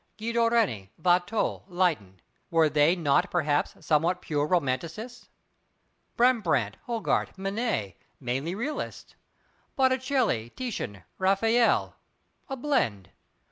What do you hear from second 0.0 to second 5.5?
Guido Reni, Watteau, Leighton were they not perhaps somewhat pure romanticists;